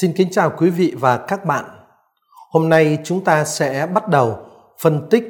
Xin 0.00 0.12
kính 0.12 0.30
chào 0.30 0.52
quý 0.58 0.70
vị 0.70 0.92
và 1.00 1.16
các 1.16 1.44
bạn. 1.44 1.64
Hôm 2.50 2.68
nay 2.68 2.98
chúng 3.04 3.24
ta 3.24 3.44
sẽ 3.44 3.86
bắt 3.94 4.08
đầu 4.08 4.38
phân 4.82 5.06
tích 5.10 5.24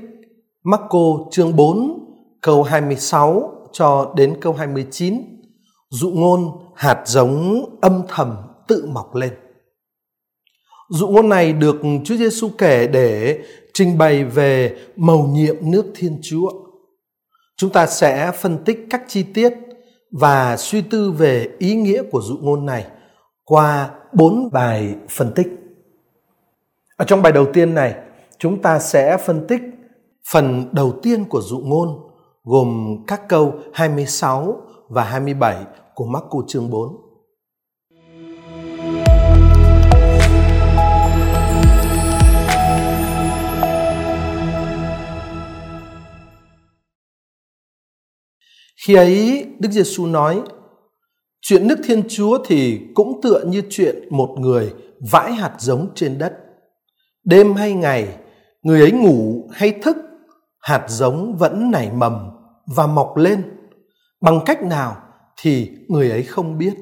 Marco 0.63 0.99
chương 1.31 1.57
4 1.57 2.05
câu 2.43 2.63
26 2.63 3.53
cho 3.73 4.13
đến 4.17 4.37
câu 4.41 4.53
29. 4.53 5.23
Dụ 5.91 6.11
ngôn 6.11 6.51
hạt 6.77 7.03
giống 7.07 7.65
âm 7.81 8.03
thầm 8.09 8.37
tự 8.69 8.87
mọc 8.93 9.15
lên. 9.15 9.33
Dụ 10.91 11.09
ngôn 11.09 11.29
này 11.29 11.53
được 11.53 11.77
Chúa 12.05 12.17
Giêsu 12.17 12.51
kể 12.59 12.87
để 12.87 13.39
trình 13.75 13.99
bày 13.99 14.25
về 14.25 14.77
mầu 14.97 15.27
nhiệm 15.27 15.57
nước 15.61 15.87
Thiên 15.95 16.21
Chúa. 16.23 16.51
Chúng 17.57 17.71
ta 17.71 17.87
sẽ 17.87 18.33
phân 18.41 18.65
tích 18.65 18.79
các 18.91 19.03
chi 19.09 19.23
tiết 19.23 19.53
và 20.11 20.57
suy 20.57 20.83
tư 20.83 21.13
về 21.13 21.49
ý 21.59 21.75
nghĩa 21.75 22.03
của 22.11 22.21
dụ 22.21 22.37
ngôn 22.41 22.67
này 22.67 22.87
qua 23.45 23.91
bốn 24.15 24.51
bài 24.53 24.97
phân 25.11 25.33
tích. 25.35 25.49
Ở 26.97 27.05
trong 27.05 27.23
bài 27.23 27.33
đầu 27.33 27.47
tiên 27.53 27.75
này, 27.75 27.95
chúng 28.39 28.63
ta 28.63 28.79
sẽ 28.79 29.17
phân 29.17 29.47
tích 29.47 29.63
phần 30.33 30.69
đầu 30.73 30.93
tiên 31.03 31.25
của 31.25 31.41
dụ 31.41 31.59
ngôn 31.59 31.89
gồm 32.45 32.97
các 33.07 33.29
câu 33.29 33.55
26 33.73 34.61
và 34.89 35.05
27 35.05 35.65
của 35.95 36.07
Marco 36.07 36.39
chương 36.49 36.71
4. 36.71 36.97
Khi 48.87 48.95
ấy, 48.95 49.47
Đức 49.59 49.69
Giêsu 49.73 50.07
nói: 50.07 50.43
Chuyện 51.47 51.67
nước 51.67 51.79
Thiên 51.85 52.03
Chúa 52.09 52.39
thì 52.47 52.81
cũng 52.95 53.21
tựa 53.23 53.45
như 53.47 53.63
chuyện 53.71 54.09
một 54.11 54.37
người 54.39 54.75
vãi 55.11 55.33
hạt 55.33 55.55
giống 55.59 55.89
trên 55.95 56.19
đất. 56.19 56.33
Đêm 57.25 57.55
hay 57.55 57.73
ngày, 57.73 58.17
người 58.63 58.81
ấy 58.81 58.93
ngủ 58.93 59.49
hay 59.53 59.73
thức, 59.83 59.97
hạt 60.61 60.87
giống 60.89 61.37
vẫn 61.37 61.71
nảy 61.71 61.91
mầm 61.93 62.31
và 62.67 62.87
mọc 62.87 63.17
lên. 63.17 63.43
Bằng 64.21 64.41
cách 64.47 64.63
nào 64.63 64.97
thì 65.41 65.71
người 65.89 66.11
ấy 66.11 66.23
không 66.23 66.59
biết. 66.59 66.75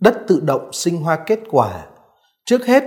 Đất 0.00 0.14
tự 0.28 0.40
động 0.40 0.72
sinh 0.72 0.96
hoa 0.96 1.18
kết 1.26 1.40
quả. 1.50 1.86
Trước 2.44 2.66
hết, 2.66 2.84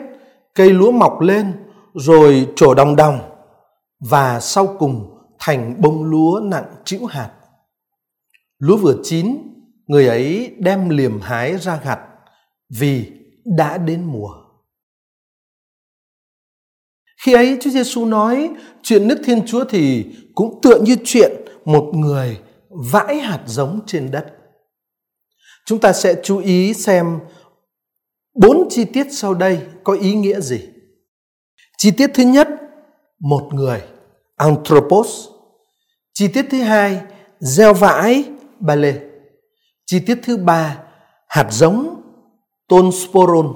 cây 0.55 0.69
lúa 0.69 0.91
mọc 0.91 1.21
lên 1.21 1.53
rồi 1.93 2.47
trổ 2.55 2.73
đồng 2.73 2.95
đồng 2.95 3.19
và 4.09 4.39
sau 4.39 4.75
cùng 4.79 5.17
thành 5.39 5.81
bông 5.81 6.03
lúa 6.03 6.39
nặng 6.43 6.65
chịu 6.85 7.05
hạt. 7.05 7.31
Lúa 8.59 8.77
vừa 8.77 8.95
chín 9.03 9.37
người 9.89 10.07
ấy 10.07 10.55
đem 10.59 10.89
liềm 10.89 11.21
hái 11.21 11.57
ra 11.57 11.79
gặt 11.83 11.99
vì 12.79 13.11
đã 13.57 13.77
đến 13.77 14.03
mùa. 14.03 14.29
Khi 17.21 17.33
ấy 17.33 17.57
Chúa 17.61 17.69
Giêsu 17.69 18.05
nói 18.05 18.49
chuyện 18.83 19.07
nước 19.07 19.21
Thiên 19.25 19.45
Chúa 19.45 19.65
thì 19.69 20.05
cũng 20.35 20.59
tựa 20.61 20.79
như 20.79 20.95
chuyện 21.03 21.31
một 21.65 21.91
người 21.93 22.39
vãi 22.91 23.19
hạt 23.19 23.43
giống 23.45 23.79
trên 23.87 24.11
đất. 24.11 24.25
Chúng 25.65 25.79
ta 25.79 25.93
sẽ 25.93 26.15
chú 26.23 26.37
ý 26.37 26.73
xem 26.73 27.19
bốn 28.41 28.67
chi 28.69 28.85
tiết 28.85 29.07
sau 29.11 29.33
đây 29.33 29.59
có 29.83 29.93
ý 29.93 30.13
nghĩa 30.13 30.39
gì. 30.39 30.69
Chi 31.77 31.91
tiết 31.91 32.11
thứ 32.13 32.23
nhất, 32.23 32.47
một 33.19 33.49
người, 33.53 33.81
anthropos. 34.35 35.27
Chi 36.13 36.27
tiết 36.27 36.45
thứ 36.51 36.61
hai, 36.61 37.01
gieo 37.39 37.73
vãi, 37.73 38.23
bale. 38.59 39.08
Chi 39.89 39.99
tiết 39.99 40.19
thứ 40.23 40.37
ba, 40.37 40.77
hạt 41.27 41.47
giống 41.51 42.01
tôn 42.67 42.91
sporon 42.91 43.53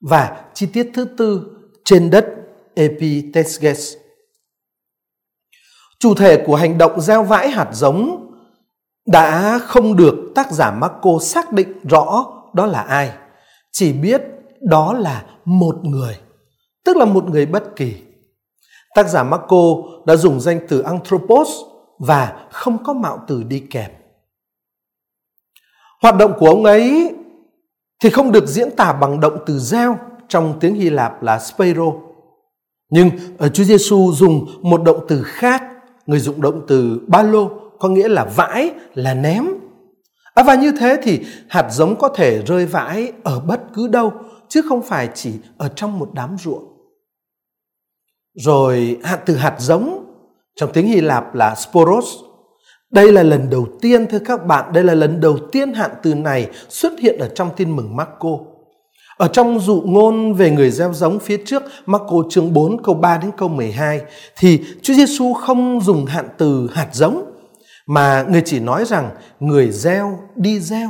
và 0.00 0.44
chi 0.54 0.66
tiết 0.66 0.90
thứ 0.94 1.04
tư 1.04 1.56
trên 1.84 2.10
đất 2.10 2.26
epitesges. 2.74 3.94
Chủ 5.98 6.14
thể 6.14 6.44
của 6.46 6.56
hành 6.56 6.78
động 6.78 7.00
gieo 7.00 7.22
vãi 7.22 7.50
hạt 7.50 7.68
giống 7.72 8.30
đã 9.06 9.58
không 9.58 9.96
được 9.96 10.14
tác 10.34 10.52
giả 10.52 10.70
Marco 10.70 11.10
xác 11.20 11.52
định 11.52 11.72
rõ 11.88 12.26
đó 12.54 12.66
là 12.66 12.80
ai, 12.82 13.12
chỉ 13.72 13.92
biết 13.92 14.22
đó 14.60 14.92
là 14.92 15.24
một 15.44 15.76
người, 15.82 16.18
tức 16.84 16.96
là 16.96 17.04
một 17.04 17.24
người 17.24 17.46
bất 17.46 17.76
kỳ. 17.76 17.94
Tác 18.94 19.08
giả 19.08 19.22
Marco 19.22 19.74
đã 20.06 20.16
dùng 20.16 20.40
danh 20.40 20.60
từ 20.68 20.80
anthropos 20.80 21.48
và 21.98 22.46
không 22.50 22.84
có 22.84 22.92
mạo 22.92 23.24
từ 23.28 23.42
đi 23.42 23.60
kèm. 23.70 23.90
Hoạt 26.02 26.16
động 26.16 26.32
của 26.38 26.46
ông 26.46 26.64
ấy 26.64 27.14
thì 28.02 28.10
không 28.10 28.32
được 28.32 28.46
diễn 28.46 28.70
tả 28.76 28.92
bằng 28.92 29.20
động 29.20 29.38
từ 29.46 29.58
gieo 29.58 29.96
trong 30.28 30.58
tiếng 30.60 30.74
Hy 30.74 30.90
Lạp 30.90 31.22
là 31.22 31.38
spero. 31.38 31.92
Nhưng 32.90 33.10
ở 33.38 33.48
Chúa 33.48 33.64
Giêsu 33.64 34.12
dùng 34.12 34.46
một 34.62 34.82
động 34.82 35.04
từ 35.08 35.22
khác, 35.22 35.62
người 36.06 36.18
dùng 36.18 36.40
động 36.40 36.64
từ 36.68 37.00
ba 37.06 37.22
lô 37.22 37.50
có 37.78 37.88
nghĩa 37.88 38.08
là 38.08 38.24
vãi, 38.24 38.70
là 38.94 39.14
ném. 39.14 39.46
À, 40.34 40.42
và 40.42 40.54
như 40.54 40.72
thế 40.80 40.96
thì 41.02 41.20
hạt 41.48 41.68
giống 41.70 41.96
có 41.96 42.08
thể 42.08 42.42
rơi 42.46 42.66
vãi 42.66 43.12
ở 43.24 43.40
bất 43.40 43.60
cứ 43.74 43.88
đâu 43.88 44.12
chứ 44.48 44.62
không 44.68 44.82
phải 44.82 45.08
chỉ 45.14 45.32
ở 45.58 45.68
trong 45.68 45.98
một 45.98 46.10
đám 46.12 46.36
ruộng. 46.38 46.64
Rồi 48.34 48.98
hạt 49.02 49.16
từ 49.26 49.36
hạt 49.36 49.56
giống 49.58 50.04
trong 50.56 50.70
tiếng 50.72 50.86
Hy 50.86 51.00
Lạp 51.00 51.34
là 51.34 51.54
sporos 51.54 52.06
đây 52.90 53.12
là 53.12 53.22
lần 53.22 53.50
đầu 53.50 53.66
tiên 53.80 54.06
thưa 54.06 54.18
các 54.18 54.46
bạn, 54.46 54.72
đây 54.72 54.84
là 54.84 54.94
lần 54.94 55.20
đầu 55.20 55.38
tiên 55.52 55.72
hạn 55.72 55.90
từ 56.02 56.14
này 56.14 56.50
xuất 56.68 56.92
hiện 56.98 57.18
ở 57.18 57.28
trong 57.34 57.50
tin 57.56 57.76
mừng 57.76 57.96
Marco. 57.96 58.38
Ở 59.16 59.28
trong 59.28 59.60
dụ 59.60 59.82
ngôn 59.86 60.34
về 60.34 60.50
người 60.50 60.70
gieo 60.70 60.92
giống 60.92 61.18
phía 61.18 61.36
trước 61.46 61.62
Marco 61.86 62.16
chương 62.30 62.52
4 62.52 62.82
câu 62.82 62.94
3 62.94 63.18
đến 63.18 63.30
câu 63.36 63.48
12 63.48 64.00
thì 64.38 64.60
Chúa 64.82 64.94
Giêsu 64.94 65.32
không 65.32 65.80
dùng 65.80 66.06
hạn 66.06 66.28
từ 66.38 66.68
hạt 66.72 66.88
giống 66.92 67.32
mà 67.86 68.26
người 68.30 68.42
chỉ 68.44 68.60
nói 68.60 68.84
rằng 68.84 69.10
người 69.40 69.70
gieo 69.70 70.18
đi 70.36 70.60
gieo. 70.60 70.88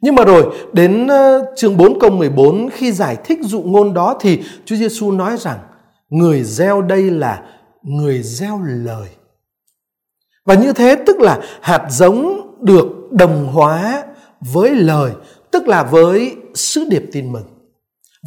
Nhưng 0.00 0.14
mà 0.14 0.24
rồi 0.24 0.54
đến 0.72 1.06
ờ, 1.06 1.44
chương 1.56 1.76
4 1.76 1.98
câu 1.98 2.10
14 2.10 2.68
khi 2.70 2.92
giải 2.92 3.16
thích 3.24 3.38
dụ 3.42 3.62
ngôn 3.62 3.94
đó 3.94 4.16
thì 4.20 4.42
Chúa 4.64 4.76
Giêsu 4.76 5.12
nói 5.12 5.36
rằng 5.36 5.58
người 6.08 6.42
gieo 6.44 6.82
đây 6.82 7.02
là 7.10 7.42
người 7.82 8.22
gieo 8.22 8.60
lời. 8.64 9.08
Và 10.44 10.54
như 10.54 10.72
thế 10.72 10.96
tức 11.06 11.20
là 11.20 11.40
hạt 11.60 11.86
giống 11.90 12.40
được 12.60 12.86
đồng 13.10 13.46
hóa 13.46 14.04
với 14.40 14.70
lời, 14.70 15.12
tức 15.50 15.68
là 15.68 15.82
với 15.82 16.36
sứ 16.54 16.84
điệp 16.90 17.02
tin 17.12 17.32
mừng. 17.32 17.44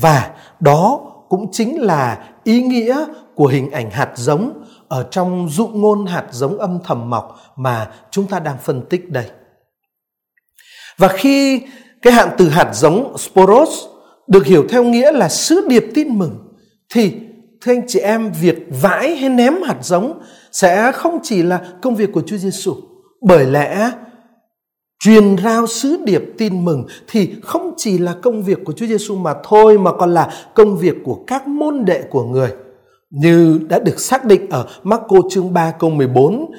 Và 0.01 0.31
đó 0.59 0.99
cũng 1.29 1.51
chính 1.51 1.81
là 1.81 2.29
ý 2.43 2.61
nghĩa 2.61 3.05
của 3.35 3.47
hình 3.47 3.71
ảnh 3.71 3.91
hạt 3.91 4.11
giống 4.15 4.63
ở 4.87 5.07
trong 5.11 5.49
dụ 5.49 5.67
ngôn 5.67 6.05
hạt 6.05 6.25
giống 6.31 6.59
âm 6.59 6.79
thầm 6.83 7.09
mọc 7.09 7.37
mà 7.55 7.91
chúng 8.11 8.27
ta 8.27 8.39
đang 8.39 8.57
phân 8.63 8.81
tích 8.89 9.09
đây. 9.09 9.25
Và 10.97 11.07
khi 11.07 11.61
cái 12.01 12.13
hạn 12.13 12.29
từ 12.37 12.49
hạt 12.49 12.69
giống 12.73 13.17
sporos 13.17 13.69
được 14.27 14.45
hiểu 14.45 14.65
theo 14.69 14.83
nghĩa 14.83 15.11
là 15.11 15.29
sứ 15.29 15.67
điệp 15.69 15.85
tin 15.95 16.19
mừng 16.19 16.37
thì 16.93 17.13
thưa 17.61 17.73
anh 17.73 17.87
chị 17.87 17.99
em 17.99 18.31
việc 18.41 18.57
vãi 18.81 19.15
hay 19.15 19.29
ném 19.29 19.61
hạt 19.61 19.77
giống 19.81 20.21
sẽ 20.51 20.91
không 20.91 21.19
chỉ 21.23 21.43
là 21.43 21.61
công 21.81 21.95
việc 21.95 22.09
của 22.13 22.21
Chúa 22.21 22.37
Giêsu 22.37 22.73
bởi 23.21 23.45
lẽ 23.45 23.91
truyền 24.99 25.37
rao 25.37 25.67
sứ 25.67 25.97
điệp 26.05 26.23
tin 26.37 26.65
mừng 26.65 26.85
thì 27.07 27.35
không 27.43 27.73
chỉ 27.77 27.97
là 27.97 28.15
công 28.21 28.43
việc 28.43 28.57
của 28.65 28.73
Chúa 28.73 28.85
Giêsu 28.85 29.15
mà 29.15 29.33
thôi 29.43 29.77
mà 29.77 29.91
còn 29.91 30.13
là 30.13 30.33
công 30.53 30.77
việc 30.77 30.95
của 31.05 31.23
các 31.27 31.47
môn 31.47 31.85
đệ 31.85 32.01
của 32.01 32.23
người 32.23 32.51
như 33.09 33.59
đã 33.69 33.79
được 33.79 33.99
xác 33.99 34.25
định 34.25 34.49
ở 34.49 34.67
Marco 34.83 35.17
chương 35.29 35.53
3 35.53 35.71
câu 35.71 35.89
14 35.89 36.51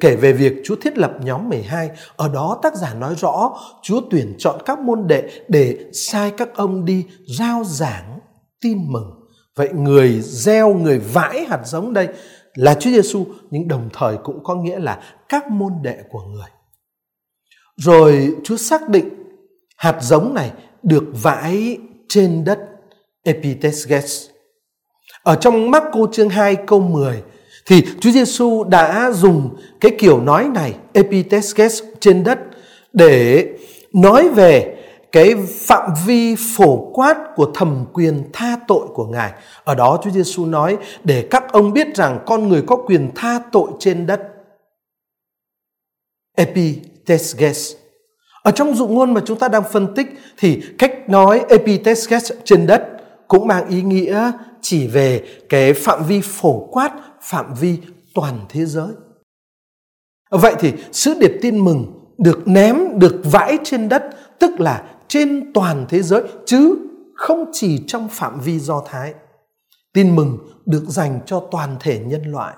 kể 0.00 0.16
về 0.16 0.32
việc 0.32 0.52
Chúa 0.64 0.76
thiết 0.76 0.98
lập 0.98 1.12
nhóm 1.22 1.48
12. 1.48 1.90
Ở 2.16 2.28
đó 2.28 2.58
tác 2.62 2.74
giả 2.74 2.94
nói 2.94 3.14
rõ 3.20 3.52
Chúa 3.82 4.00
tuyển 4.10 4.34
chọn 4.38 4.60
các 4.66 4.78
môn 4.78 5.06
đệ 5.06 5.30
để 5.48 5.78
sai 5.92 6.30
các 6.30 6.54
ông 6.54 6.84
đi 6.84 7.04
rao 7.38 7.62
giảng 7.64 8.18
tin 8.60 8.92
mừng. 8.92 9.10
Vậy 9.56 9.68
người 9.72 10.20
gieo, 10.20 10.74
người 10.74 10.98
vãi 10.98 11.44
hạt 11.44 11.60
giống 11.64 11.92
đây 11.92 12.08
là 12.54 12.74
Chúa 12.74 12.90
Giêsu 12.90 13.26
nhưng 13.50 13.68
đồng 13.68 13.88
thời 13.92 14.16
cũng 14.16 14.44
có 14.44 14.54
nghĩa 14.54 14.78
là 14.78 15.02
các 15.28 15.50
môn 15.50 15.72
đệ 15.82 15.96
của 16.10 16.22
người. 16.22 16.48
Rồi 17.76 18.34
Chúa 18.44 18.56
xác 18.56 18.88
định 18.88 19.08
hạt 19.76 19.98
giống 20.00 20.34
này 20.34 20.50
được 20.82 21.04
vãi 21.12 21.78
trên 22.08 22.44
đất 22.44 22.58
Epitesges. 23.24 24.26
Ở 25.22 25.36
trong 25.36 25.70
Marco 25.70 26.06
chương 26.12 26.28
2 26.28 26.56
câu 26.66 26.80
10 26.80 27.22
thì 27.66 27.82
Chúa 28.00 28.10
Giêsu 28.10 28.64
đã 28.64 29.10
dùng 29.10 29.56
cái 29.80 29.92
kiểu 29.98 30.20
nói 30.20 30.48
này, 30.54 30.74
Epitesges, 30.92 31.82
trên 32.00 32.24
đất 32.24 32.38
để 32.92 33.46
nói 33.92 34.28
về 34.28 34.76
cái 35.12 35.34
phạm 35.66 35.90
vi 36.06 36.36
phổ 36.56 36.90
quát 36.92 37.16
của 37.36 37.50
thẩm 37.54 37.86
quyền 37.92 38.22
tha 38.32 38.56
tội 38.68 38.86
của 38.94 39.06
Ngài. 39.06 39.32
Ở 39.64 39.74
đó 39.74 40.00
Chúa 40.04 40.10
Giêsu 40.10 40.46
nói 40.46 40.78
để 41.04 41.28
các 41.30 41.52
ông 41.52 41.72
biết 41.72 41.96
rằng 41.96 42.18
con 42.26 42.48
người 42.48 42.62
có 42.66 42.76
quyền 42.76 43.10
tha 43.14 43.40
tội 43.52 43.70
trên 43.78 44.06
đất. 44.06 44.20
Epitesges. 46.36 47.74
Ở 48.42 48.50
trong 48.50 48.74
dụ 48.74 48.88
ngôn 48.88 49.14
mà 49.14 49.20
chúng 49.24 49.38
ta 49.38 49.48
đang 49.48 49.64
phân 49.72 49.94
tích 49.94 50.06
thì 50.38 50.62
cách 50.78 51.08
nói 51.08 51.44
epitesges 51.48 52.32
trên 52.44 52.66
đất 52.66 52.86
cũng 53.28 53.46
mang 53.46 53.68
ý 53.68 53.82
nghĩa 53.82 54.32
chỉ 54.60 54.86
về 54.86 55.24
cái 55.48 55.72
phạm 55.72 56.04
vi 56.04 56.20
phổ 56.24 56.68
quát, 56.70 56.92
phạm 57.22 57.54
vi 57.54 57.78
toàn 58.14 58.40
thế 58.48 58.64
giới. 58.66 58.88
Vậy 60.30 60.54
thì 60.58 60.72
sứ 60.92 61.14
điệp 61.20 61.32
tin 61.42 61.58
mừng 61.58 62.00
được 62.18 62.48
ném, 62.48 62.98
được 62.98 63.20
vãi 63.24 63.58
trên 63.64 63.88
đất, 63.88 64.02
tức 64.38 64.60
là 64.60 64.84
trên 65.10 65.52
toàn 65.54 65.86
thế 65.88 66.02
giới 66.02 66.22
chứ 66.46 66.76
không 67.14 67.44
chỉ 67.52 67.82
trong 67.86 68.08
phạm 68.08 68.40
vi 68.40 68.58
Do 68.58 68.82
Thái. 68.86 69.14
Tin 69.92 70.16
mừng 70.16 70.38
được 70.66 70.84
dành 70.86 71.20
cho 71.26 71.42
toàn 71.50 71.76
thể 71.80 71.98
nhân 71.98 72.22
loại. 72.22 72.54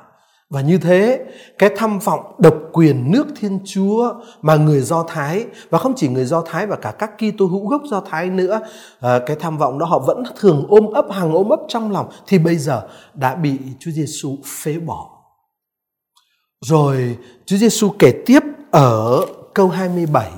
Và 0.50 0.60
như 0.60 0.78
thế, 0.78 1.24
cái 1.58 1.70
tham 1.76 1.98
vọng 1.98 2.34
độc 2.38 2.54
quyền 2.72 3.12
nước 3.12 3.26
Thiên 3.40 3.58
Chúa 3.64 4.14
mà 4.42 4.56
người 4.56 4.80
Do 4.80 5.04
Thái 5.08 5.46
và 5.70 5.78
không 5.78 5.92
chỉ 5.96 6.08
người 6.08 6.24
Do 6.24 6.42
Thái 6.46 6.66
và 6.66 6.76
cả 6.76 6.90
các 6.98 7.10
Kitô 7.18 7.46
hữu 7.46 7.68
gốc 7.68 7.82
Do 7.90 8.00
Thái 8.00 8.30
nữa, 8.30 8.60
ờ, 9.00 9.22
cái 9.26 9.36
tham 9.40 9.58
vọng 9.58 9.78
đó 9.78 9.86
họ 9.86 9.98
vẫn 9.98 10.22
thường 10.36 10.66
ôm 10.68 10.92
ấp 10.92 11.06
hàng 11.10 11.32
ôm 11.32 11.48
ấp 11.48 11.60
trong 11.68 11.92
lòng 11.92 12.08
thì 12.26 12.38
bây 12.38 12.56
giờ 12.56 12.88
đã 13.14 13.34
bị 13.34 13.58
Chúa 13.80 13.90
Giêsu 13.90 14.36
phế 14.44 14.78
bỏ. 14.78 15.10
Rồi 16.60 17.18
Chúa 17.46 17.56
Giêsu 17.56 17.88
kể 17.98 18.12
tiếp 18.26 18.42
ở 18.70 19.20
câu 19.54 19.68
27. 19.68 20.30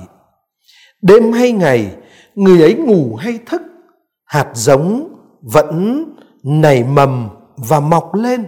Đêm 1.01 1.31
hay 1.31 1.51
ngày, 1.51 1.95
người 2.35 2.61
ấy 2.61 2.73
ngủ 2.73 3.15
hay 3.15 3.39
thức, 3.45 3.61
hạt 4.25 4.51
giống 4.53 5.15
vẫn 5.41 6.05
nảy 6.43 6.83
mầm 6.83 7.29
và 7.55 7.79
mọc 7.79 8.13
lên. 8.13 8.45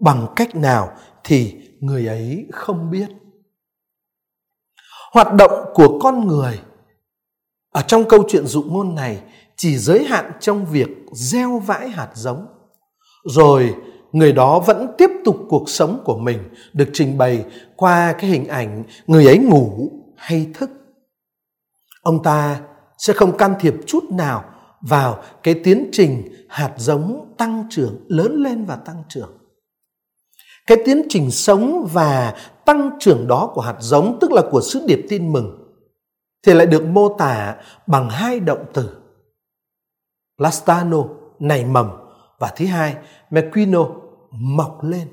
Bằng 0.00 0.26
cách 0.36 0.54
nào 0.54 0.92
thì 1.24 1.54
người 1.80 2.06
ấy 2.06 2.46
không 2.52 2.90
biết. 2.90 3.08
Hoạt 5.12 5.34
động 5.34 5.52
của 5.74 5.98
con 5.98 6.26
người 6.26 6.60
ở 7.72 7.82
trong 7.86 8.04
câu 8.08 8.24
chuyện 8.28 8.46
dụ 8.46 8.62
ngôn 8.62 8.94
này 8.94 9.22
chỉ 9.56 9.78
giới 9.78 10.04
hạn 10.04 10.32
trong 10.40 10.66
việc 10.66 10.88
gieo 11.12 11.58
vãi 11.58 11.88
hạt 11.88 12.10
giống. 12.14 12.46
Rồi 13.24 13.74
người 14.12 14.32
đó 14.32 14.60
vẫn 14.60 14.86
tiếp 14.98 15.10
tục 15.24 15.36
cuộc 15.48 15.68
sống 15.68 16.02
của 16.04 16.18
mình 16.18 16.38
được 16.72 16.88
trình 16.92 17.18
bày 17.18 17.44
qua 17.76 18.12
cái 18.12 18.30
hình 18.30 18.48
ảnh 18.48 18.84
người 19.06 19.26
ấy 19.26 19.38
ngủ 19.38 19.90
hay 20.16 20.50
thức. 20.54 20.70
Ông 22.02 22.22
ta 22.22 22.60
sẽ 22.98 23.12
không 23.12 23.36
can 23.36 23.54
thiệp 23.60 23.74
chút 23.86 24.04
nào 24.10 24.44
vào 24.80 25.22
cái 25.42 25.54
tiến 25.64 25.88
trình 25.92 26.28
hạt 26.48 26.74
giống 26.76 27.34
tăng 27.38 27.64
trưởng, 27.70 28.04
lớn 28.08 28.42
lên 28.42 28.64
và 28.64 28.76
tăng 28.76 29.02
trưởng. 29.08 29.30
Cái 30.66 30.78
tiến 30.84 31.02
trình 31.08 31.30
sống 31.30 31.88
và 31.92 32.34
tăng 32.64 32.90
trưởng 33.00 33.26
đó 33.28 33.50
của 33.54 33.60
hạt 33.60 33.76
giống, 33.80 34.18
tức 34.20 34.32
là 34.32 34.42
của 34.50 34.60
sứ 34.60 34.82
điệp 34.86 35.06
tin 35.08 35.32
mừng, 35.32 35.58
thì 36.46 36.54
lại 36.54 36.66
được 36.66 36.84
mô 36.84 37.16
tả 37.18 37.56
bằng 37.86 38.10
hai 38.10 38.40
động 38.40 38.64
từ 38.74 38.90
plastano 40.38 41.04
nảy 41.38 41.64
mầm, 41.64 41.90
và 42.38 42.52
thứ 42.56 42.66
hai, 42.66 42.96
mequino, 43.30 43.86
mọc 44.30 44.84
lên. 44.84 45.08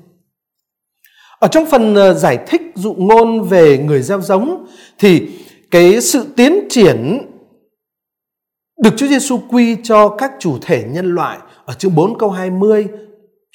Ở 1.38 1.48
trong 1.48 1.66
phần 1.66 1.94
ờ, 1.94 2.14
giải 2.14 2.44
thích 2.46 2.62
dụ 2.74 2.94
ngôn 2.94 3.42
về 3.42 3.78
người 3.78 4.02
gieo 4.02 4.20
giống, 4.20 4.66
thì 4.98 5.28
cái 5.70 6.00
sự 6.00 6.26
tiến 6.36 6.66
triển 6.70 7.30
được 8.82 8.90
Chúa 8.96 9.06
Giêsu 9.06 9.38
quy 9.50 9.76
cho 9.82 10.08
các 10.08 10.32
chủ 10.38 10.58
thể 10.62 10.84
nhân 10.88 11.14
loại 11.14 11.38
ở 11.64 11.74
chương 11.74 11.94
4 11.94 12.18
câu 12.18 12.30
20 12.30 12.86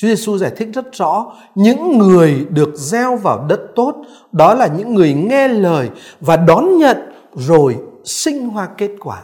Chúa 0.01 0.07
Giêsu 0.07 0.38
giải 0.38 0.51
thích 0.57 0.69
rất 0.73 0.85
rõ, 0.94 1.33
những 1.56 1.97
người 1.97 2.45
được 2.50 2.69
gieo 2.75 3.15
vào 3.15 3.45
đất 3.50 3.59
tốt, 3.75 3.95
đó 4.31 4.53
là 4.53 4.68
những 4.68 4.94
người 4.95 5.13
nghe 5.13 5.47
lời 5.47 5.89
và 6.19 6.38
đón 6.38 6.77
nhận 6.77 6.97
rồi 7.35 7.77
sinh 8.03 8.50
hoa 8.50 8.69
kết 8.77 8.91
quả. 9.00 9.21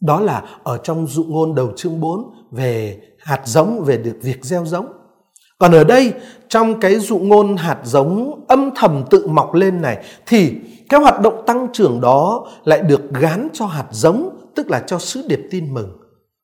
Đó 0.00 0.20
là 0.20 0.42
ở 0.62 0.78
trong 0.78 1.06
dụ 1.06 1.24
ngôn 1.24 1.54
đầu 1.54 1.72
chương 1.76 2.00
4 2.00 2.30
về 2.50 2.98
hạt 3.18 3.40
giống, 3.44 3.84
về 3.84 3.96
được 3.96 4.16
việc 4.22 4.44
gieo 4.44 4.64
giống. 4.64 4.86
Còn 5.58 5.72
ở 5.72 5.84
đây, 5.84 6.12
trong 6.48 6.80
cái 6.80 6.98
dụ 6.98 7.18
ngôn 7.18 7.56
hạt 7.56 7.78
giống 7.84 8.44
âm 8.48 8.70
thầm 8.76 9.04
tự 9.10 9.26
mọc 9.26 9.54
lên 9.54 9.82
này, 9.82 10.04
thì 10.26 10.54
cái 10.88 11.00
hoạt 11.00 11.20
động 11.20 11.42
tăng 11.46 11.66
trưởng 11.72 12.00
đó 12.00 12.46
lại 12.64 12.82
được 12.82 13.12
gán 13.20 13.48
cho 13.52 13.66
hạt 13.66 13.86
giống 13.90 14.37
tức 14.58 14.70
là 14.70 14.80
cho 14.86 14.98
sứ 14.98 15.24
điệp 15.28 15.40
tin 15.50 15.74
mừng 15.74 15.98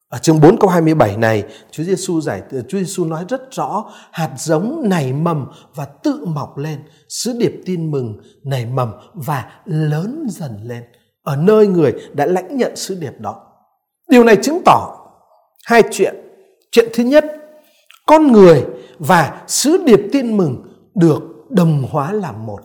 ở 0.09 0.19
chương 0.19 0.41
4 0.41 0.59
câu 0.59 0.71
27 0.71 1.17
này, 1.17 1.45
Chúa 1.71 1.83
Giêsu 1.83 2.21
giải 2.21 2.43
Chúa 2.51 2.79
Giêsu 2.79 3.05
nói 3.05 3.25
rất 3.29 3.41
rõ 3.51 3.91
hạt 4.13 4.31
giống 4.39 4.89
nảy 4.89 5.13
mầm 5.13 5.47
và 5.75 5.85
tự 5.85 6.25
mọc 6.27 6.59
lên, 6.59 6.79
sứ 7.09 7.33
điệp 7.39 7.53
tin 7.67 7.91
mừng 7.91 8.21
nảy 8.45 8.67
mầm 8.67 8.93
và 9.15 9.61
lớn 9.65 10.27
dần 10.29 10.59
lên 10.63 10.83
ở 11.23 11.37
nơi 11.37 11.67
người 11.67 11.93
đã 12.13 12.27
lãnh 12.27 12.57
nhận 12.57 12.77
sứ 12.77 12.95
điệp 12.95 13.21
đó. 13.21 13.43
Điều 14.09 14.25
này 14.25 14.37
chứng 14.43 14.63
tỏ 14.65 14.97
hai 15.65 15.83
chuyện. 15.91 16.15
Chuyện 16.73 16.89
thứ 16.95 17.05
nhất, 17.05 17.25
con 18.07 18.33
người 18.33 18.65
và 18.99 19.43
sứ 19.47 19.85
điệp 19.87 20.01
tin 20.13 20.37
mừng 20.37 20.63
được 20.95 21.23
đồng 21.51 21.87
hóa 21.91 22.13
làm 22.13 22.47
một. 22.47 22.61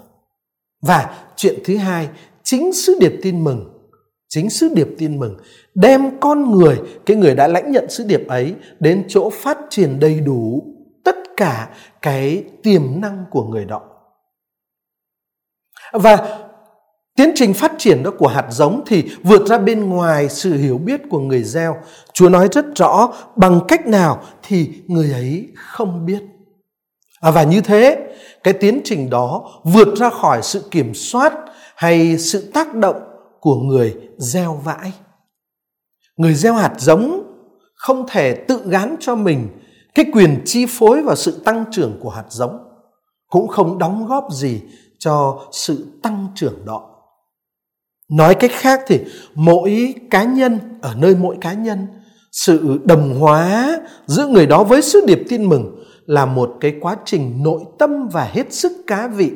Và 0.81 1.16
chuyện 1.36 1.60
thứ 1.66 1.78
hai, 1.78 2.10
chính 2.44 2.74
sứ 2.74 2.98
điệp 3.00 3.13
tin 3.24 3.44
mừng 3.44 3.78
chính 4.29 4.49
sứ 4.49 4.69
điệp 4.75 4.87
tin 4.97 5.19
mừng 5.19 5.37
đem 5.75 6.19
con 6.19 6.51
người 6.51 6.77
cái 7.05 7.17
người 7.17 7.35
đã 7.35 7.47
lãnh 7.47 7.71
nhận 7.71 7.89
sứ 7.89 8.03
điệp 8.03 8.27
ấy 8.27 8.55
đến 8.79 9.05
chỗ 9.07 9.29
phát 9.29 9.57
triển 9.69 9.99
đầy 9.99 10.19
đủ 10.19 10.63
tất 11.03 11.15
cả 11.37 11.69
cái 12.01 12.43
tiềm 12.63 13.01
năng 13.01 13.25
của 13.31 13.43
người 13.43 13.65
đó. 13.65 13.81
Và 15.93 16.39
tiến 17.15 17.31
trình 17.35 17.53
phát 17.53 17.71
triển 17.77 18.03
đó 18.03 18.11
của 18.19 18.27
hạt 18.27 18.45
giống 18.49 18.83
thì 18.87 19.03
vượt 19.23 19.47
ra 19.47 19.57
bên 19.57 19.89
ngoài 19.89 20.29
sự 20.29 20.53
hiểu 20.53 20.77
biết 20.77 21.01
của 21.09 21.19
người 21.19 21.43
gieo. 21.43 21.75
Chúa 22.13 22.29
nói 22.29 22.47
rất 22.51 22.65
rõ 22.75 23.13
bằng 23.35 23.59
cách 23.67 23.87
nào 23.87 24.23
thì 24.43 24.69
người 24.87 25.11
ấy 25.11 25.47
không 25.55 26.05
biết. 26.05 26.21
À, 27.21 27.31
và 27.31 27.43
như 27.43 27.61
thế 27.61 28.07
cái 28.43 28.53
tiến 28.53 28.81
trình 28.83 29.09
đó 29.09 29.49
vượt 29.63 29.97
ra 29.97 30.09
khỏi 30.09 30.39
sự 30.43 30.63
kiểm 30.71 30.93
soát 30.93 31.33
hay 31.75 32.17
sự 32.17 32.51
tác 32.53 32.75
động 32.75 33.08
của 33.39 33.56
người 33.56 33.95
gieo 34.18 34.53
vãi. 34.53 34.94
Người 36.18 36.33
gieo 36.33 36.53
hạt 36.53 36.74
giống 36.77 37.24
không 37.75 38.06
thể 38.09 38.33
tự 38.47 38.62
gán 38.65 38.95
cho 39.00 39.15
mình 39.15 39.47
cái 39.95 40.06
quyền 40.13 40.41
chi 40.45 40.65
phối 40.69 41.01
vào 41.01 41.15
sự 41.15 41.41
tăng 41.45 41.65
trưởng 41.71 42.00
của 42.01 42.09
hạt 42.09 42.25
giống, 42.30 42.57
cũng 43.27 43.47
không 43.47 43.77
đóng 43.77 44.06
góp 44.07 44.27
gì 44.31 44.62
cho 45.00 45.39
sự 45.51 45.86
tăng 46.03 46.27
trưởng 46.36 46.65
đó. 46.65 46.89
Nói 48.09 48.36
cách 48.36 48.51
khác 48.53 48.81
thì 48.88 49.00
mỗi 49.36 49.95
cá 50.09 50.24
nhân 50.24 50.59
ở 50.81 50.95
nơi 50.95 51.15
mỗi 51.15 51.38
cá 51.41 51.53
nhân 51.53 51.88
sự 52.31 52.80
đồng 52.86 53.19
hóa 53.19 53.77
giữa 54.05 54.27
người 54.27 54.48
đó 54.48 54.63
với 54.63 54.81
sứ 54.81 55.05
điệp 55.08 55.19
tin 55.29 55.50
mừng 55.50 55.84
là 56.05 56.25
một 56.25 56.58
cái 56.60 56.75
quá 56.81 56.98
trình 57.05 57.43
nội 57.43 57.62
tâm 57.79 58.08
và 58.08 58.24
hết 58.24 58.53
sức 58.53 58.72
cá 58.88 59.08
vị 59.08 59.31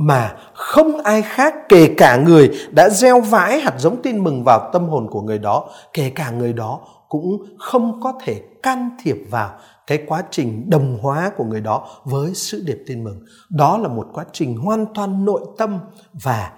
mà 0.00 0.36
không 0.54 1.00
ai 1.00 1.22
khác 1.22 1.54
kể 1.68 1.94
cả 1.96 2.16
người 2.16 2.50
đã 2.70 2.88
gieo 2.88 3.20
vãi 3.20 3.60
hạt 3.60 3.74
giống 3.78 4.02
tin 4.02 4.24
mừng 4.24 4.44
vào 4.44 4.70
tâm 4.72 4.88
hồn 4.88 5.06
của 5.10 5.22
người 5.22 5.38
đó, 5.38 5.70
kể 5.92 6.10
cả 6.10 6.30
người 6.30 6.52
đó 6.52 6.80
cũng 7.08 7.42
không 7.58 8.00
có 8.00 8.12
thể 8.24 8.42
can 8.62 8.90
thiệp 9.02 9.16
vào 9.30 9.50
cái 9.86 10.04
quá 10.06 10.22
trình 10.30 10.70
đồng 10.70 10.98
hóa 11.02 11.30
của 11.36 11.44
người 11.44 11.60
đó 11.60 11.88
với 12.04 12.34
sự 12.34 12.62
điệp 12.66 12.78
tin 12.86 13.04
mừng. 13.04 13.24
Đó 13.50 13.78
là 13.78 13.88
một 13.88 14.06
quá 14.12 14.24
trình 14.32 14.56
hoàn 14.56 14.86
toàn 14.94 15.24
nội 15.24 15.40
tâm 15.58 15.78
và 16.12 16.52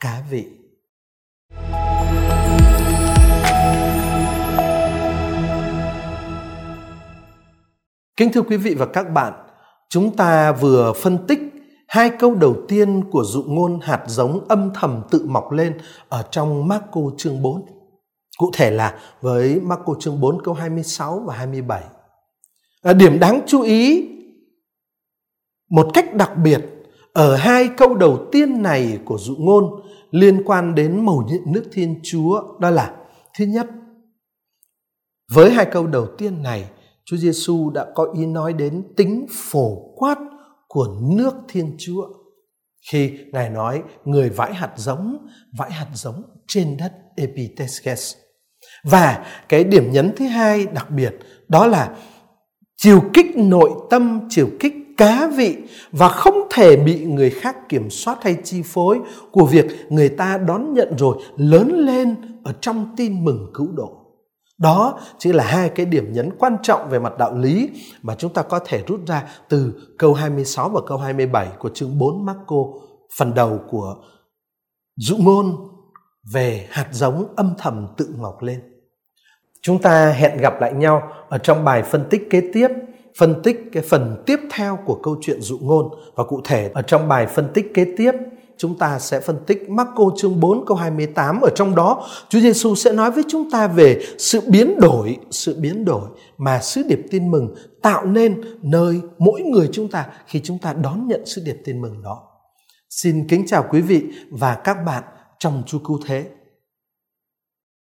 cá 0.00 0.22
vị. 0.30 0.46
Kính 8.16 8.32
thưa 8.32 8.42
quý 8.42 8.56
vị 8.56 8.74
và 8.74 8.86
các 8.86 9.10
bạn, 9.10 9.32
chúng 9.88 10.16
ta 10.16 10.52
vừa 10.52 10.92
phân 10.92 11.26
tích 11.26 11.53
Hai 11.88 12.10
câu 12.18 12.34
đầu 12.34 12.56
tiên 12.68 13.04
của 13.10 13.24
dụ 13.24 13.42
ngôn 13.46 13.80
hạt 13.82 14.04
giống 14.06 14.48
âm 14.48 14.70
thầm 14.74 15.02
tự 15.10 15.26
mọc 15.26 15.52
lên 15.52 15.78
ở 16.08 16.22
trong 16.30 16.68
Marco 16.68 17.00
chương 17.16 17.42
4. 17.42 17.66
Cụ 18.38 18.50
thể 18.54 18.70
là 18.70 18.98
với 19.20 19.60
Marco 19.60 19.94
chương 20.00 20.20
4 20.20 20.42
câu 20.42 20.54
26 20.54 21.22
và 21.26 21.34
27. 21.34 21.82
À, 22.82 22.92
điểm 22.92 23.18
đáng 23.20 23.40
chú 23.46 23.60
ý 23.60 24.08
một 25.70 25.90
cách 25.94 26.14
đặc 26.14 26.32
biệt 26.42 26.60
ở 27.12 27.36
hai 27.36 27.68
câu 27.76 27.94
đầu 27.94 28.26
tiên 28.32 28.62
này 28.62 28.98
của 29.04 29.18
dụ 29.18 29.34
ngôn 29.38 29.64
liên 30.10 30.42
quan 30.46 30.74
đến 30.74 31.04
mầu 31.04 31.24
nhiệm 31.28 31.52
nước 31.52 31.64
Thiên 31.72 32.00
Chúa 32.02 32.42
đó 32.60 32.70
là 32.70 32.94
thứ 33.38 33.44
nhất 33.44 33.66
với 35.32 35.50
hai 35.50 35.66
câu 35.66 35.86
đầu 35.86 36.06
tiên 36.18 36.42
này 36.42 36.70
Chúa 37.04 37.16
Giêsu 37.16 37.70
đã 37.70 37.86
có 37.94 38.12
ý 38.18 38.26
nói 38.26 38.52
đến 38.52 38.82
tính 38.96 39.26
phổ 39.30 39.94
quát 39.96 40.18
của 40.74 40.96
nước 41.00 41.34
Thiên 41.48 41.76
Chúa. 41.78 42.06
Khi 42.90 43.12
Ngài 43.32 43.50
nói 43.50 43.82
người 44.04 44.30
vãi 44.30 44.54
hạt 44.54 44.72
giống, 44.76 45.26
vãi 45.58 45.70
hạt 45.70 45.86
giống 45.94 46.22
trên 46.48 46.76
đất 46.76 46.92
Epiteskes. 47.16 48.14
Và 48.84 49.26
cái 49.48 49.64
điểm 49.64 49.92
nhấn 49.92 50.12
thứ 50.16 50.26
hai 50.26 50.66
đặc 50.66 50.90
biệt 50.90 51.14
đó 51.48 51.66
là 51.66 51.96
chiều 52.76 53.00
kích 53.14 53.36
nội 53.36 53.70
tâm, 53.90 54.20
chiều 54.30 54.48
kích 54.60 54.74
cá 54.96 55.26
vị 55.36 55.56
và 55.90 56.08
không 56.08 56.34
thể 56.50 56.76
bị 56.76 57.04
người 57.04 57.30
khác 57.30 57.56
kiểm 57.68 57.90
soát 57.90 58.18
hay 58.22 58.36
chi 58.44 58.62
phối 58.64 58.98
của 59.32 59.46
việc 59.46 59.66
người 59.88 60.08
ta 60.08 60.38
đón 60.38 60.74
nhận 60.74 60.96
rồi 60.98 61.22
lớn 61.36 61.72
lên 61.72 62.16
ở 62.44 62.52
trong 62.60 62.94
tin 62.96 63.24
mừng 63.24 63.50
cứu 63.54 63.68
độ. 63.72 64.03
Đó 64.58 65.00
chính 65.18 65.34
là 65.34 65.44
hai 65.44 65.68
cái 65.68 65.86
điểm 65.86 66.12
nhấn 66.12 66.30
quan 66.38 66.56
trọng 66.62 66.88
về 66.90 66.98
mặt 66.98 67.18
đạo 67.18 67.34
lý 67.34 67.70
mà 68.02 68.14
chúng 68.14 68.32
ta 68.32 68.42
có 68.42 68.58
thể 68.58 68.82
rút 68.86 69.00
ra 69.06 69.28
từ 69.48 69.72
câu 69.98 70.14
26 70.14 70.68
và 70.68 70.80
câu 70.86 70.98
27 70.98 71.48
của 71.58 71.68
chương 71.68 71.98
4 71.98 72.24
Marco, 72.24 72.56
phần 73.18 73.34
đầu 73.34 73.60
của 73.70 73.96
dụ 74.96 75.16
ngôn 75.16 75.56
về 76.32 76.66
hạt 76.70 76.88
giống 76.92 77.34
âm 77.36 77.54
thầm 77.58 77.86
tự 77.96 78.14
mọc 78.18 78.42
lên. 78.42 78.62
Chúng 79.62 79.82
ta 79.82 80.10
hẹn 80.10 80.36
gặp 80.36 80.60
lại 80.60 80.72
nhau 80.72 81.12
ở 81.28 81.38
trong 81.38 81.64
bài 81.64 81.82
phân 81.82 82.04
tích 82.10 82.22
kế 82.30 82.42
tiếp, 82.52 82.68
phân 83.18 83.42
tích 83.42 83.60
cái 83.72 83.82
phần 83.82 84.22
tiếp 84.26 84.40
theo 84.50 84.78
của 84.86 85.00
câu 85.02 85.16
chuyện 85.20 85.40
dụ 85.40 85.58
ngôn 85.58 85.88
và 86.14 86.24
cụ 86.24 86.40
thể 86.44 86.70
ở 86.74 86.82
trong 86.82 87.08
bài 87.08 87.26
phân 87.26 87.50
tích 87.54 87.66
kế 87.74 87.86
tiếp 87.96 88.12
chúng 88.58 88.78
ta 88.78 88.98
sẽ 88.98 89.20
phân 89.20 89.36
tích 89.46 89.70
Marco 89.70 90.04
chương 90.16 90.40
4 90.40 90.66
câu 90.66 90.76
28 90.76 91.40
ở 91.40 91.50
trong 91.54 91.74
đó 91.74 92.08
Chúa 92.28 92.40
Giêsu 92.40 92.74
sẽ 92.74 92.92
nói 92.92 93.10
với 93.10 93.24
chúng 93.28 93.50
ta 93.50 93.66
về 93.66 94.00
sự 94.18 94.40
biến 94.46 94.80
đổi, 94.80 95.16
sự 95.30 95.56
biến 95.60 95.84
đổi 95.84 96.08
mà 96.38 96.60
sứ 96.60 96.82
điệp 96.82 97.00
tin 97.10 97.30
mừng 97.30 97.54
tạo 97.82 98.06
nên 98.06 98.40
nơi 98.62 99.00
mỗi 99.18 99.42
người 99.42 99.68
chúng 99.72 99.88
ta 99.88 100.06
khi 100.26 100.40
chúng 100.44 100.58
ta 100.58 100.72
đón 100.72 101.08
nhận 101.08 101.26
sứ 101.26 101.42
điệp 101.44 101.56
tin 101.64 101.80
mừng 101.82 102.02
đó. 102.02 102.22
Xin 102.90 103.28
kính 103.28 103.46
chào 103.46 103.64
quý 103.70 103.80
vị 103.80 104.02
và 104.30 104.54
các 104.54 104.76
bạn 104.86 105.02
trong 105.38 105.62
Chúa 105.66 105.78
Cứu 105.78 106.00
Thế. 106.06 106.26